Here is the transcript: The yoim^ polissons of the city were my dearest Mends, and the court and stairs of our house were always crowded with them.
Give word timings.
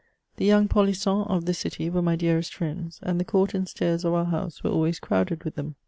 The 0.37 0.49
yoim^ 0.49 0.67
polissons 0.67 1.27
of 1.29 1.45
the 1.45 1.53
city 1.53 1.87
were 1.87 2.01
my 2.01 2.15
dearest 2.15 2.59
Mends, 2.59 2.99
and 3.03 3.19
the 3.19 3.23
court 3.23 3.53
and 3.53 3.69
stairs 3.69 4.03
of 4.03 4.13
our 4.15 4.25
house 4.25 4.63
were 4.63 4.71
always 4.71 4.97
crowded 4.99 5.43
with 5.43 5.53
them. 5.53 5.75